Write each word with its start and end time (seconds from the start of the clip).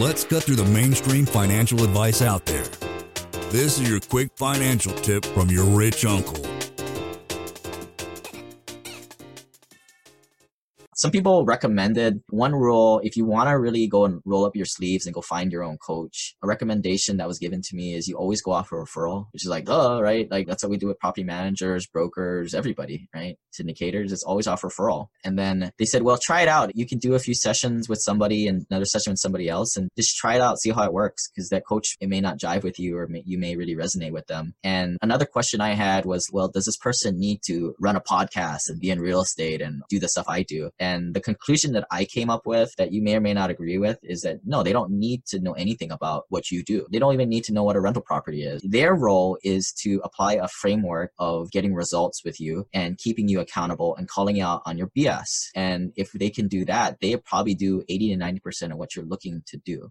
Let's 0.00 0.24
cut 0.24 0.44
through 0.44 0.56
the 0.56 0.64
mainstream 0.64 1.26
financial 1.26 1.84
advice 1.84 2.22
out 2.22 2.46
there. 2.46 2.64
This 3.50 3.78
is 3.78 3.90
your 3.90 4.00
quick 4.00 4.30
financial 4.34 4.94
tip 4.94 5.26
from 5.26 5.50
your 5.50 5.66
rich 5.66 6.06
uncle. 6.06 6.42
Some 11.00 11.10
people 11.10 11.46
recommended 11.46 12.22
one 12.28 12.54
rule 12.54 13.00
if 13.02 13.16
you 13.16 13.24
want 13.24 13.48
to 13.48 13.58
really 13.58 13.86
go 13.86 14.04
and 14.04 14.20
roll 14.26 14.44
up 14.44 14.54
your 14.54 14.66
sleeves 14.66 15.06
and 15.06 15.14
go 15.14 15.22
find 15.22 15.50
your 15.50 15.64
own 15.64 15.78
coach 15.78 16.34
a 16.42 16.46
recommendation 16.46 17.16
that 17.16 17.26
was 17.26 17.38
given 17.38 17.62
to 17.62 17.74
me 17.74 17.94
is 17.94 18.06
you 18.06 18.18
always 18.18 18.42
go 18.42 18.50
off 18.50 18.70
a 18.70 18.74
referral 18.74 19.24
which 19.32 19.42
is 19.42 19.48
like 19.48 19.64
oh 19.68 19.98
right? 20.02 20.30
Like 20.30 20.46
that's 20.46 20.62
what 20.62 20.68
we 20.68 20.76
do 20.76 20.88
with 20.88 20.98
property 20.98 21.24
managers 21.24 21.86
brokers 21.86 22.52
everybody 22.52 23.08
right? 23.14 23.38
Syndicators 23.58 24.12
it's 24.12 24.22
always 24.24 24.46
off 24.46 24.60
referral. 24.60 25.06
And 25.24 25.38
then 25.38 25.72
they 25.78 25.86
said 25.86 26.02
well 26.02 26.18
try 26.18 26.42
it 26.42 26.48
out. 26.48 26.76
You 26.76 26.86
can 26.86 26.98
do 26.98 27.14
a 27.14 27.18
few 27.18 27.34
sessions 27.34 27.88
with 27.88 28.00
somebody 28.02 28.46
and 28.46 28.66
another 28.68 28.84
session 28.84 29.12
with 29.12 29.20
somebody 29.20 29.48
else 29.48 29.78
and 29.78 29.88
just 29.96 30.18
try 30.18 30.34
it 30.34 30.42
out 30.42 30.60
see 30.60 30.70
how 30.70 30.84
it 30.84 30.92
works 30.92 31.30
because 31.30 31.48
that 31.48 31.66
coach 31.66 31.96
it 32.00 32.10
may 32.10 32.20
not 32.20 32.38
jive 32.38 32.62
with 32.62 32.78
you 32.78 32.98
or 32.98 33.06
may, 33.06 33.22
you 33.24 33.38
may 33.38 33.56
really 33.56 33.74
resonate 33.74 34.12
with 34.12 34.26
them. 34.26 34.52
And 34.62 34.98
another 35.00 35.24
question 35.24 35.62
i 35.62 35.72
had 35.72 36.04
was 36.04 36.28
well 36.30 36.48
does 36.48 36.66
this 36.66 36.76
person 36.76 37.18
need 37.18 37.40
to 37.46 37.74
run 37.80 37.96
a 37.96 38.02
podcast 38.02 38.68
and 38.68 38.78
be 38.78 38.90
in 38.90 39.00
real 39.00 39.22
estate 39.22 39.62
and 39.62 39.82
do 39.88 39.98
the 39.98 40.06
stuff 40.06 40.28
i 40.28 40.42
do? 40.42 40.68
and 40.78 40.89
and 40.90 41.14
the 41.14 41.20
conclusion 41.20 41.72
that 41.72 41.86
I 41.90 42.04
came 42.04 42.30
up 42.30 42.46
with 42.46 42.74
that 42.76 42.92
you 42.92 43.00
may 43.02 43.14
or 43.16 43.20
may 43.20 43.34
not 43.34 43.50
agree 43.50 43.78
with 43.78 43.98
is 44.02 44.22
that 44.22 44.40
no, 44.44 44.62
they 44.62 44.72
don't 44.72 44.90
need 44.90 45.24
to 45.26 45.38
know 45.38 45.52
anything 45.52 45.90
about 45.92 46.24
what 46.28 46.50
you 46.50 46.62
do. 46.62 46.86
They 46.90 46.98
don't 46.98 47.14
even 47.14 47.28
need 47.28 47.44
to 47.44 47.52
know 47.52 47.62
what 47.62 47.76
a 47.76 47.80
rental 47.80 48.02
property 48.02 48.42
is. 48.42 48.60
Their 48.62 48.94
role 48.94 49.38
is 49.44 49.72
to 49.82 50.00
apply 50.02 50.34
a 50.34 50.48
framework 50.48 51.12
of 51.18 51.50
getting 51.52 51.74
results 51.74 52.24
with 52.24 52.40
you 52.40 52.66
and 52.74 52.98
keeping 52.98 53.28
you 53.28 53.40
accountable 53.40 53.94
and 53.96 54.08
calling 54.08 54.40
out 54.40 54.62
on 54.66 54.76
your 54.76 54.90
BS. 54.96 55.50
And 55.54 55.92
if 55.96 56.10
they 56.12 56.30
can 56.30 56.48
do 56.48 56.64
that, 56.64 56.98
they 57.00 57.16
probably 57.16 57.54
do 57.54 57.82
80 57.88 58.16
to 58.16 58.16
90% 58.16 58.72
of 58.72 58.78
what 58.78 58.96
you're 58.96 59.04
looking 59.04 59.42
to 59.46 59.56
do. 59.58 59.90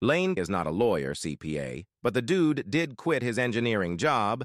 Lane 0.00 0.34
is 0.36 0.50
not 0.50 0.66
a 0.66 0.70
lawyer, 0.70 1.14
CPA, 1.14 1.86
but 2.02 2.12
the 2.12 2.20
dude 2.20 2.70
did 2.70 2.96
quit 2.96 3.22
his 3.22 3.38
engineering 3.38 3.96
job 3.96 4.44